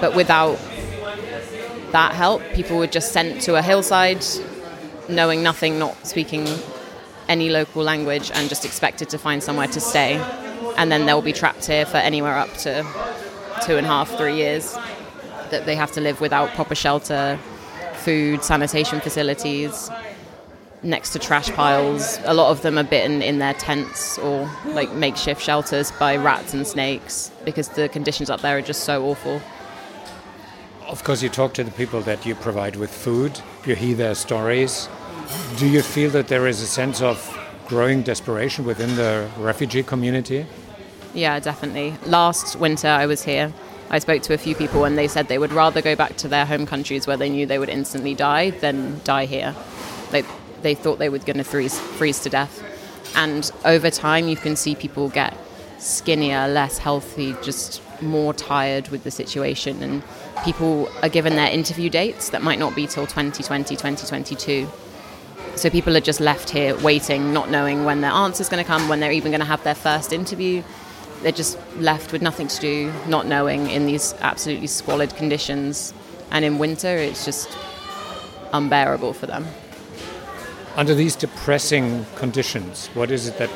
but 0.00 0.14
without 0.14 0.58
that 1.92 2.12
help, 2.12 2.42
people 2.52 2.78
were 2.78 2.86
just 2.86 3.12
sent 3.12 3.40
to 3.42 3.56
a 3.56 3.62
hillside, 3.62 4.24
knowing 5.08 5.42
nothing, 5.42 5.78
not 5.78 6.06
speaking 6.06 6.46
any 7.28 7.50
local 7.50 7.82
language, 7.82 8.30
and 8.34 8.48
just 8.48 8.64
expected 8.64 9.08
to 9.10 9.18
find 9.18 9.42
somewhere 9.42 9.66
to 9.68 9.80
stay. 9.80 10.16
And 10.76 10.90
then 10.90 11.06
they'll 11.06 11.22
be 11.22 11.32
trapped 11.32 11.66
here 11.66 11.84
for 11.84 11.98
anywhere 11.98 12.36
up 12.36 12.52
to 12.58 12.84
two 13.64 13.76
and 13.76 13.86
a 13.86 13.90
half, 13.90 14.16
three 14.16 14.36
years 14.36 14.74
that 15.50 15.66
they 15.66 15.74
have 15.74 15.92
to 15.92 16.00
live 16.00 16.20
without 16.20 16.50
proper 16.54 16.74
shelter, 16.74 17.38
food, 17.94 18.42
sanitation 18.42 19.00
facilities, 19.00 19.90
next 20.82 21.10
to 21.10 21.18
trash 21.18 21.50
piles. 21.50 22.18
A 22.24 22.34
lot 22.34 22.50
of 22.50 22.62
them 22.62 22.78
are 22.78 22.84
bitten 22.84 23.22
in 23.22 23.38
their 23.38 23.54
tents 23.54 24.18
or 24.18 24.50
like 24.66 24.92
makeshift 24.92 25.42
shelters 25.42 25.90
by 25.92 26.16
rats 26.16 26.54
and 26.54 26.66
snakes 26.66 27.30
because 27.44 27.68
the 27.70 27.88
conditions 27.88 28.30
up 28.30 28.40
there 28.40 28.58
are 28.58 28.62
just 28.62 28.84
so 28.84 29.04
awful. 29.04 29.40
Of 30.86 31.04
course, 31.04 31.22
you 31.22 31.28
talk 31.28 31.54
to 31.54 31.64
the 31.64 31.70
people 31.70 32.00
that 32.02 32.26
you 32.26 32.34
provide 32.34 32.76
with 32.76 32.90
food, 32.90 33.40
you 33.64 33.76
hear 33.76 33.94
their 33.94 34.14
stories. 34.14 34.88
Do 35.56 35.68
you 35.68 35.82
feel 35.82 36.10
that 36.10 36.28
there 36.28 36.46
is 36.48 36.60
a 36.60 36.66
sense 36.66 37.00
of 37.00 37.38
growing 37.68 38.02
desperation 38.02 38.64
within 38.64 38.96
the 38.96 39.28
refugee 39.38 39.84
community? 39.84 40.46
Yeah, 41.14 41.38
definitely. 41.38 41.94
Last 42.06 42.56
winter 42.56 42.88
I 42.88 43.06
was 43.06 43.22
here 43.22 43.52
I 43.92 43.98
spoke 43.98 44.22
to 44.22 44.34
a 44.34 44.38
few 44.38 44.54
people 44.54 44.84
and 44.84 44.96
they 44.96 45.08
said 45.08 45.26
they 45.26 45.38
would 45.38 45.52
rather 45.52 45.82
go 45.82 45.96
back 45.96 46.16
to 46.18 46.28
their 46.28 46.46
home 46.46 46.64
countries 46.64 47.08
where 47.08 47.16
they 47.16 47.28
knew 47.28 47.44
they 47.44 47.58
would 47.58 47.68
instantly 47.68 48.14
die 48.14 48.50
than 48.50 49.00
die 49.02 49.26
here. 49.26 49.54
They, 50.12 50.22
they 50.62 50.74
thought 50.74 50.98
they 50.98 51.08
were 51.08 51.18
going 51.18 51.38
to 51.38 51.44
freeze, 51.44 51.78
freeze 51.78 52.20
to 52.20 52.30
death. 52.30 52.62
And 53.16 53.50
over 53.64 53.90
time, 53.90 54.28
you 54.28 54.36
can 54.36 54.56
see 54.56 54.74
people 54.74 55.08
get 55.08 55.36
skinnier, 55.78 56.48
less 56.48 56.78
healthy, 56.78 57.34
just 57.42 57.82
more 58.02 58.32
tired 58.32 58.88
with 58.88 59.04
the 59.04 59.10
situation. 59.10 59.82
And 59.82 60.02
people 60.44 60.88
are 61.02 61.08
given 61.08 61.36
their 61.36 61.50
interview 61.50 61.90
dates 61.90 62.30
that 62.30 62.42
might 62.42 62.58
not 62.58 62.74
be 62.74 62.86
till 62.86 63.06
2020, 63.06 63.74
2022. 63.74 64.68
So 65.56 65.68
people 65.68 65.96
are 65.96 66.00
just 66.00 66.20
left 66.20 66.50
here 66.50 66.76
waiting, 66.78 67.32
not 67.32 67.50
knowing 67.50 67.84
when 67.84 68.00
their 68.00 68.12
answer 68.12 68.42
is 68.42 68.48
going 68.48 68.62
to 68.62 68.68
come, 68.68 68.88
when 68.88 69.00
they're 69.00 69.12
even 69.12 69.32
going 69.32 69.40
to 69.40 69.46
have 69.46 69.62
their 69.64 69.74
first 69.74 70.12
interview 70.12 70.62
they're 71.22 71.32
just 71.32 71.58
left 71.76 72.12
with 72.12 72.22
nothing 72.22 72.48
to 72.48 72.60
do, 72.60 72.92
not 73.06 73.26
knowing 73.26 73.68
in 73.68 73.86
these 73.86 74.14
absolutely 74.20 74.66
squalid 74.66 75.14
conditions. 75.16 75.92
And 76.30 76.44
in 76.44 76.58
winter, 76.58 76.96
it's 76.96 77.24
just 77.24 77.56
unbearable 78.52 79.12
for 79.12 79.26
them. 79.26 79.46
Under 80.76 80.94
these 80.94 81.16
depressing 81.16 82.06
conditions, 82.14 82.88
what 82.94 83.10
is 83.10 83.26
it 83.26 83.38
that 83.38 83.50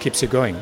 keeps 0.00 0.20
you 0.20 0.28
going? 0.28 0.60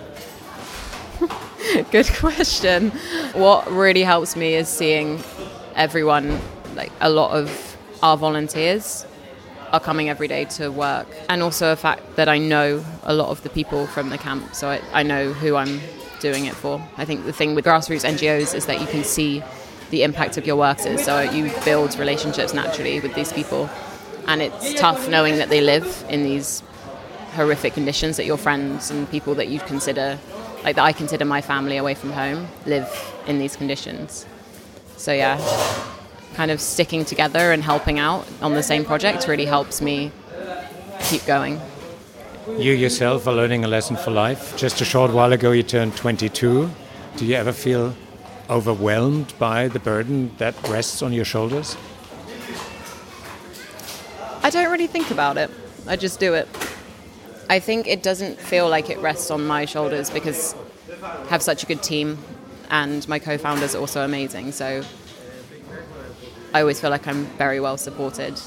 Good 1.90 2.08
question. 2.08 2.90
What 3.32 3.70
really 3.70 4.02
helps 4.02 4.36
me 4.36 4.54
is 4.54 4.68
seeing 4.68 5.22
everyone, 5.74 6.38
like 6.74 6.92
a 7.00 7.08
lot 7.08 7.30
of 7.30 7.76
our 8.02 8.16
volunteers, 8.16 9.06
are 9.72 9.80
coming 9.80 10.08
every 10.08 10.28
day 10.28 10.44
to 10.44 10.70
work. 10.70 11.06
And 11.28 11.42
also 11.42 11.70
the 11.70 11.76
fact 11.76 12.16
that 12.16 12.28
I 12.28 12.38
know 12.38 12.84
a 13.04 13.14
lot 13.14 13.28
of 13.28 13.42
the 13.42 13.48
people 13.48 13.86
from 13.86 14.10
the 14.10 14.18
camp, 14.18 14.54
so 14.54 14.68
I, 14.68 14.80
I 14.92 15.02
know 15.02 15.32
who 15.32 15.56
I'm 15.56 15.80
doing 16.20 16.44
it 16.46 16.54
for. 16.54 16.86
I 16.96 17.04
think 17.04 17.24
the 17.24 17.32
thing 17.32 17.54
with 17.54 17.64
grassroots 17.64 18.08
NGOs 18.08 18.54
is 18.54 18.66
that 18.66 18.80
you 18.80 18.86
can 18.86 19.04
see 19.04 19.42
the 19.90 20.02
impact 20.02 20.36
of 20.36 20.46
your 20.46 20.56
workers, 20.56 21.02
so 21.04 21.20
you 21.20 21.50
build 21.64 21.98
relationships 21.98 22.54
naturally 22.54 23.00
with 23.00 23.14
these 23.14 23.32
people. 23.32 23.68
And 24.30 24.42
it's 24.42 24.74
tough 24.74 25.08
knowing 25.08 25.38
that 25.38 25.48
they 25.48 25.60
live 25.60 26.04
in 26.08 26.22
these 26.22 26.62
horrific 27.32 27.74
conditions, 27.74 28.16
that 28.16 28.26
your 28.26 28.36
friends 28.36 28.88
and 28.88 29.10
people 29.10 29.34
that 29.34 29.48
you 29.48 29.58
consider, 29.58 30.20
like 30.62 30.76
that 30.76 30.84
I 30.84 30.92
consider 30.92 31.24
my 31.24 31.40
family 31.40 31.76
away 31.78 31.94
from 31.94 32.12
home, 32.12 32.46
live 32.64 32.88
in 33.26 33.40
these 33.40 33.56
conditions. 33.56 34.26
So, 34.96 35.12
yeah, 35.12 35.36
kind 36.34 36.52
of 36.52 36.60
sticking 36.60 37.04
together 37.04 37.50
and 37.50 37.60
helping 37.60 37.98
out 37.98 38.24
on 38.40 38.54
the 38.54 38.62
same 38.62 38.84
project 38.84 39.26
really 39.26 39.46
helps 39.46 39.82
me 39.82 40.12
keep 41.00 41.26
going. 41.26 41.60
You 42.56 42.72
yourself 42.72 43.26
are 43.26 43.34
learning 43.34 43.64
a 43.64 43.68
lesson 43.68 43.96
for 43.96 44.12
life. 44.12 44.56
Just 44.56 44.80
a 44.80 44.84
short 44.84 45.12
while 45.12 45.32
ago, 45.32 45.50
you 45.50 45.64
turned 45.64 45.96
22. 45.96 46.70
Do 47.16 47.26
you 47.26 47.34
ever 47.34 47.52
feel 47.52 47.96
overwhelmed 48.48 49.34
by 49.40 49.66
the 49.66 49.80
burden 49.80 50.30
that 50.38 50.54
rests 50.68 51.02
on 51.02 51.12
your 51.12 51.24
shoulders? 51.24 51.76
I 54.42 54.50
don't 54.50 54.70
really 54.70 54.86
think 54.86 55.10
about 55.10 55.36
it. 55.36 55.50
I 55.86 55.96
just 55.96 56.18
do 56.18 56.34
it. 56.34 56.48
I 57.48 57.58
think 57.58 57.86
it 57.86 58.02
doesn't 58.02 58.38
feel 58.38 58.68
like 58.68 58.90
it 58.90 58.98
rests 59.00 59.30
on 59.30 59.46
my 59.46 59.64
shoulders 59.64 60.08
because 60.08 60.54
I 61.02 61.26
have 61.26 61.42
such 61.42 61.62
a 61.62 61.66
good 61.66 61.82
team 61.82 62.18
and 62.70 63.06
my 63.08 63.18
co-founders 63.18 63.74
are 63.74 63.78
also 63.78 64.04
amazing. 64.04 64.52
So 64.52 64.82
I 66.54 66.60
always 66.60 66.80
feel 66.80 66.90
like 66.90 67.06
I'm 67.06 67.26
very 67.36 67.60
well 67.60 67.76
supported. 67.76 68.40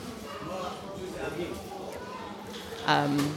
Um, 2.85 3.35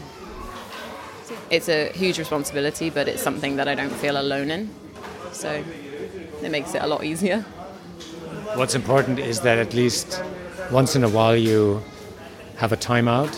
it's 1.51 1.69
a 1.69 1.91
huge 1.93 2.19
responsibility, 2.19 2.91
but 2.91 3.07
it's 3.09 3.23
something 3.23 3.57
that 3.57 3.69
I 3.69 3.75
don't 3.75 3.93
feel 3.93 4.19
alone 4.19 4.51
in. 4.51 4.71
So 5.33 5.63
it 6.43 6.51
makes 6.51 6.75
it 6.75 6.83
a 6.83 6.87
lot 6.87 7.05
easier. 7.05 7.43
What's 8.55 8.75
important 8.75 9.19
is 9.19 9.41
that 9.43 9.59
at 9.59 9.75
least 9.75 10.23
once 10.71 10.97
in 10.97 11.05
a 11.05 11.09
while 11.09 11.37
you 11.37 11.83
have 12.57 12.73
a 12.73 12.77
timeout. 12.77 13.35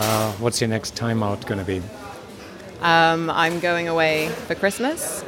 Uh, 0.00 0.32
what's 0.32 0.60
your 0.60 0.68
next 0.68 0.94
timeout 0.94 1.46
going 1.46 1.58
to 1.58 1.64
be? 1.64 1.82
Um, 2.80 3.30
I'm 3.30 3.60
going 3.60 3.88
away 3.88 4.28
for 4.28 4.54
Christmas 4.54 5.24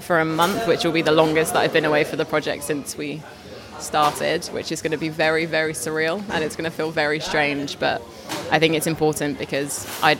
for 0.00 0.20
a 0.20 0.24
month, 0.24 0.66
which 0.66 0.84
will 0.84 0.92
be 0.92 1.02
the 1.02 1.12
longest 1.12 1.52
that 1.54 1.60
I've 1.60 1.72
been 1.72 1.84
away 1.84 2.04
for 2.04 2.16
the 2.16 2.24
project 2.24 2.64
since 2.64 2.96
we 2.96 3.22
started, 3.78 4.44
which 4.46 4.70
is 4.70 4.82
going 4.82 4.92
to 4.92 4.98
be 4.98 5.08
very, 5.08 5.46
very 5.46 5.72
surreal 5.72 6.22
and 6.30 6.44
it's 6.44 6.54
going 6.54 6.70
to 6.70 6.76
feel 6.76 6.90
very 6.90 7.18
strange. 7.18 7.78
But 7.78 8.02
I 8.50 8.58
think 8.58 8.74
it's 8.74 8.86
important 8.86 9.38
because 9.38 9.86
I, 10.02 10.18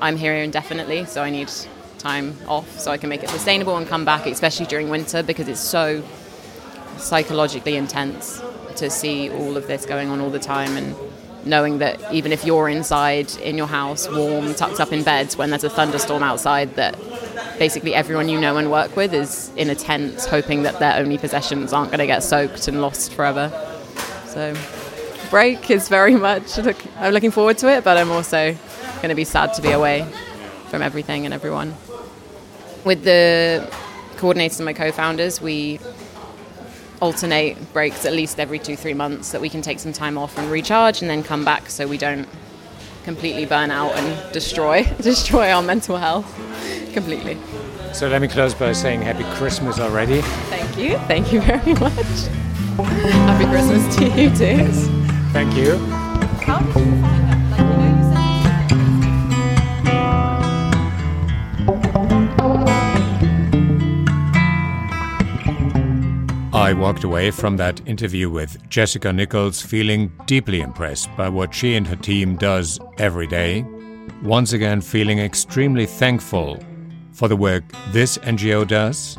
I'm 0.00 0.16
here 0.16 0.34
indefinitely, 0.34 1.04
so 1.06 1.22
I 1.22 1.30
need 1.30 1.50
time 1.98 2.34
off 2.46 2.78
so 2.78 2.90
I 2.90 2.96
can 2.96 3.10
make 3.10 3.22
it 3.22 3.28
sustainable 3.28 3.76
and 3.76 3.86
come 3.86 4.04
back, 4.04 4.26
especially 4.26 4.66
during 4.66 4.88
winter 4.88 5.22
because 5.22 5.48
it's 5.48 5.60
so 5.60 6.02
psychologically 6.96 7.76
intense 7.76 8.42
to 8.76 8.88
see 8.88 9.30
all 9.30 9.56
of 9.56 9.66
this 9.66 9.84
going 9.84 10.08
on 10.08 10.20
all 10.20 10.30
the 10.30 10.38
time 10.38 10.76
and 10.76 10.94
knowing 11.44 11.78
that 11.78 12.12
even 12.12 12.32
if 12.32 12.44
you're 12.44 12.68
inside 12.68 13.34
in 13.38 13.56
your 13.56 13.66
house, 13.66 14.08
warm, 14.08 14.54
tucked 14.54 14.80
up 14.80 14.92
in 14.92 15.02
beds, 15.02 15.36
when 15.36 15.50
there's 15.50 15.64
a 15.64 15.70
thunderstorm 15.70 16.22
outside, 16.22 16.74
that 16.76 16.98
basically 17.58 17.94
everyone 17.94 18.28
you 18.28 18.40
know 18.40 18.56
and 18.56 18.70
work 18.70 18.96
with 18.96 19.12
is 19.12 19.50
in 19.56 19.70
a 19.70 19.74
tent, 19.74 20.24
hoping 20.24 20.62
that 20.62 20.78
their 20.78 20.96
only 20.96 21.18
possessions 21.18 21.72
aren't 21.72 21.90
going 21.90 22.00
to 22.00 22.06
get 22.06 22.22
soaked 22.22 22.68
and 22.68 22.80
lost 22.80 23.12
forever. 23.14 23.50
So, 24.26 24.54
break 25.30 25.70
is 25.70 25.88
very 25.88 26.14
much. 26.14 26.58
Look, 26.58 26.76
I'm 26.96 27.12
looking 27.12 27.30
forward 27.30 27.58
to 27.58 27.70
it, 27.70 27.84
but 27.84 27.96
I'm 27.96 28.10
also 28.10 28.56
going 28.96 29.08
to 29.08 29.14
be 29.14 29.24
sad 29.24 29.54
to 29.54 29.62
be 29.62 29.70
away 29.70 30.06
from 30.68 30.82
everything 30.82 31.24
and 31.24 31.34
everyone. 31.34 31.74
With 32.84 33.04
the 33.04 33.68
coordinators 34.16 34.58
and 34.58 34.66
my 34.66 34.72
co-founders, 34.72 35.40
we 35.40 35.80
alternate 37.00 37.72
breaks 37.72 38.04
at 38.04 38.12
least 38.12 38.38
every 38.38 38.58
two, 38.58 38.76
three 38.76 38.94
months 38.94 39.32
that 39.32 39.40
we 39.40 39.48
can 39.48 39.62
take 39.62 39.78
some 39.78 39.92
time 39.92 40.18
off 40.18 40.36
and 40.38 40.50
recharge 40.50 41.00
and 41.00 41.10
then 41.10 41.22
come 41.22 41.44
back 41.44 41.70
so 41.70 41.86
we 41.86 41.98
don't 41.98 42.28
completely 43.04 43.46
burn 43.46 43.70
out 43.70 43.92
and 43.92 44.32
destroy 44.32 44.84
destroy 45.00 45.50
our 45.50 45.62
mental 45.62 45.96
health 45.96 46.26
completely. 46.92 47.38
So 47.92 48.08
let 48.08 48.22
me 48.22 48.28
close 48.28 48.54
by 48.54 48.72
saying 48.72 49.02
Happy 49.02 49.24
Christmas 49.36 49.80
already. 49.80 50.20
Thank 50.20 50.78
you. 50.78 50.98
Thank 51.08 51.32
you 51.32 51.40
very 51.40 51.74
much. 51.80 52.28
Happy 52.76 53.44
Christmas 53.46 53.96
to 53.96 54.04
you 54.04 54.30
too. 54.30 54.70
Thank 55.32 55.54
you. 55.56 56.99
I 66.60 66.74
walked 66.74 67.04
away 67.04 67.30
from 67.30 67.56
that 67.56 67.80
interview 67.88 68.28
with 68.28 68.68
Jessica 68.68 69.10
Nichols 69.14 69.62
feeling 69.62 70.12
deeply 70.26 70.60
impressed 70.60 71.08
by 71.16 71.26
what 71.26 71.54
she 71.54 71.74
and 71.74 71.86
her 71.86 71.96
team 71.96 72.36
does 72.36 72.78
every 72.98 73.26
day. 73.26 73.64
Once 74.22 74.52
again, 74.52 74.82
feeling 74.82 75.20
extremely 75.20 75.86
thankful 75.86 76.62
for 77.12 77.28
the 77.28 77.36
work 77.36 77.64
this 77.92 78.18
NGO 78.18 78.68
does 78.68 79.16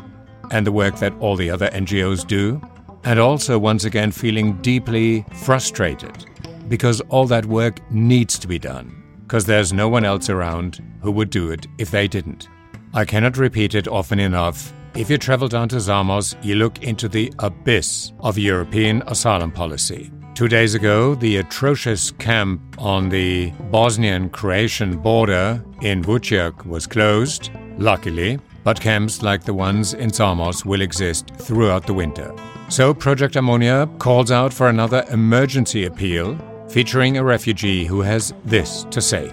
and 0.52 0.64
the 0.64 0.70
work 0.70 1.00
that 1.00 1.18
all 1.18 1.34
the 1.34 1.50
other 1.50 1.68
NGOs 1.70 2.24
do. 2.24 2.62
And 3.02 3.18
also, 3.18 3.58
once 3.58 3.86
again, 3.86 4.12
feeling 4.12 4.62
deeply 4.62 5.26
frustrated 5.42 6.24
because 6.68 7.00
all 7.08 7.26
that 7.26 7.46
work 7.46 7.80
needs 7.90 8.38
to 8.38 8.46
be 8.46 8.60
done, 8.60 9.02
because 9.26 9.46
there's 9.46 9.72
no 9.72 9.88
one 9.88 10.04
else 10.04 10.30
around 10.30 10.80
who 11.02 11.10
would 11.10 11.30
do 11.30 11.50
it 11.50 11.66
if 11.78 11.90
they 11.90 12.06
didn't. 12.06 12.48
I 12.94 13.04
cannot 13.04 13.36
repeat 13.36 13.74
it 13.74 13.88
often 13.88 14.20
enough 14.20 14.72
if 14.94 15.08
you 15.08 15.16
travel 15.16 15.48
down 15.48 15.68
to 15.70 15.80
Samos, 15.80 16.36
you 16.42 16.56
look 16.56 16.82
into 16.82 17.08
the 17.08 17.32
abyss 17.38 18.12
of 18.20 18.36
European 18.36 19.02
asylum 19.06 19.50
policy. 19.50 20.10
Two 20.34 20.48
days 20.48 20.74
ago, 20.74 21.14
the 21.14 21.36
atrocious 21.36 22.10
camp 22.10 22.60
on 22.78 23.08
the 23.08 23.50
Bosnian 23.70 24.28
Croatian 24.30 24.98
border 24.98 25.62
in 25.80 26.02
Vučjak 26.02 26.66
was 26.66 26.86
closed, 26.86 27.50
luckily, 27.78 28.38
but 28.64 28.80
camps 28.80 29.22
like 29.22 29.44
the 29.44 29.54
ones 29.54 29.94
in 29.94 30.12
Samos 30.12 30.64
will 30.64 30.82
exist 30.82 31.32
throughout 31.36 31.86
the 31.86 31.94
winter. 31.94 32.34
So, 32.68 32.94
Project 32.94 33.34
Armonia 33.34 33.86
calls 33.98 34.30
out 34.30 34.52
for 34.52 34.68
another 34.68 35.04
emergency 35.10 35.84
appeal 35.84 36.38
featuring 36.68 37.18
a 37.18 37.24
refugee 37.24 37.84
who 37.84 38.00
has 38.00 38.32
this 38.44 38.84
to 38.90 39.00
say. 39.00 39.30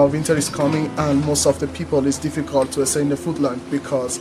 Now 0.00 0.06
winter 0.06 0.34
is 0.34 0.48
coming 0.48 0.86
and 0.96 1.22
most 1.26 1.44
of 1.44 1.60
the 1.60 1.66
people 1.66 2.06
it's 2.06 2.16
difficult 2.16 2.72
to 2.72 2.86
stay 2.86 3.02
in 3.02 3.10
the 3.10 3.18
food 3.18 3.38
line 3.38 3.60
because 3.70 4.18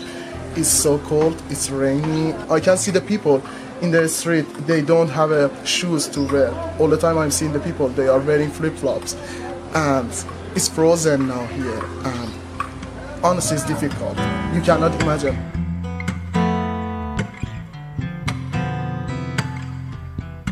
it's 0.57 0.67
so 0.67 0.99
cold, 0.99 1.41
it's 1.49 1.69
rainy. 1.69 2.33
I 2.49 2.59
can 2.59 2.75
see 2.75 2.91
the 2.91 2.99
people 2.99 3.41
in 3.81 3.89
the 3.89 4.09
street, 4.09 4.43
they 4.67 4.81
don't 4.81 5.07
have 5.07 5.31
uh, 5.31 5.63
shoes 5.63 6.09
to 6.09 6.27
wear. 6.27 6.51
All 6.79 6.89
the 6.89 6.97
time 6.97 7.17
I'm 7.17 7.31
seeing 7.31 7.53
the 7.53 7.61
people, 7.61 7.87
they 7.87 8.09
are 8.09 8.19
wearing 8.19 8.49
flip-flops 8.49 9.15
and 9.73 10.09
it's 10.53 10.67
frozen 10.67 11.29
now 11.29 11.45
here 11.45 11.81
and 12.03 12.33
honestly 13.23 13.55
it's 13.55 13.65
difficult. 13.65 14.17
You 14.53 14.59
cannot 14.61 15.01
imagine. 15.01 15.58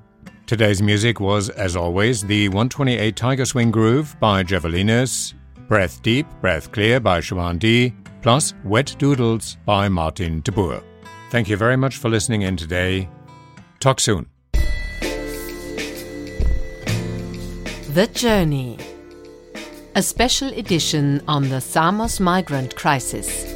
Today's 0.45 0.81
music 0.81 1.21
was, 1.21 1.47
as 1.49 1.77
always, 1.77 2.21
the 2.21 2.49
128 2.49 3.15
Tiger 3.15 3.45
Swing 3.45 3.71
Groove 3.71 4.19
by 4.19 4.43
Javelinus, 4.43 5.33
Breath 5.69 6.01
Deep, 6.01 6.27
Breath 6.41 6.69
Clear 6.73 6.99
by 6.99 7.21
Siobhan 7.21 7.59
D, 7.59 7.93
plus 8.21 8.53
Wet 8.65 8.93
Doodles 8.99 9.55
by 9.65 9.87
Martin 9.87 10.41
de 10.41 10.51
Boer. 10.51 10.83
Thank 11.29 11.47
you 11.47 11.55
very 11.55 11.77
much 11.77 11.95
for 11.95 12.09
listening 12.09 12.41
in 12.41 12.57
today. 12.57 13.07
Talk 13.79 14.01
soon. 14.01 14.27
The 17.97 18.05
Journey, 18.05 18.77
a 19.95 20.03
special 20.03 20.49
edition 20.49 21.19
on 21.27 21.49
the 21.49 21.59
Samos 21.59 22.19
migrant 22.19 22.75
crisis. 22.75 23.46